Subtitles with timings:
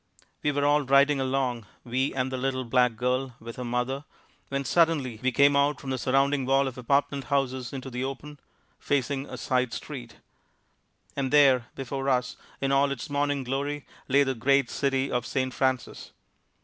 [0.41, 4.03] We were all riding along; we and the little black girl with her mother,
[4.49, 8.39] when suddenly we came out from the surrounding wall of apartment houses into the open,
[8.79, 10.15] facing a side street.
[11.15, 15.53] And there before us, in all its morning glory, lay the great city of Saint
[15.53, 16.13] Francis.